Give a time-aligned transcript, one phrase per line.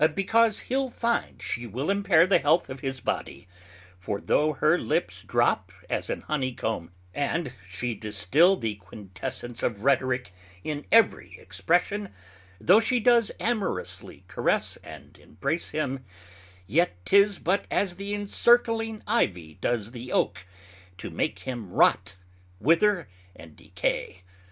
[0.15, 3.47] Because hee'l finde she will impair the health of his body;
[3.99, 9.83] for though her Lips drop as an Honey comb, and she distil the Quintessence of
[9.83, 10.33] Rhetorick
[10.63, 12.11] in every expression;
[12.59, 16.03] though she does amorously caress and embrace him,
[16.65, 20.47] yet 'tis but as the encircling Ivie does the Oak,
[20.97, 22.15] to make him rot,
[22.59, 24.23] wither, and decay.